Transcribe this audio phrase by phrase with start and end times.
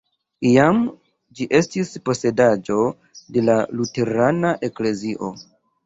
[0.51, 0.79] Iam
[1.41, 2.81] ĝi estis posedaĵo
[3.39, 5.37] de la luterana eklezio.